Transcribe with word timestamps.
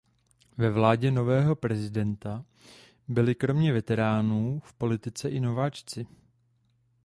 Ve 0.57 0.69
vládě 0.69 1.11
nového 1.11 1.55
prezidenta 1.55 2.45
byli 3.07 3.35
kromě 3.35 3.73
veteránů 3.73 4.59
v 4.59 4.73
politice 4.73 5.29
i 5.29 5.39
nováčci. 5.39 6.07